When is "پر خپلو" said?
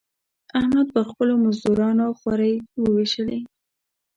0.93-1.33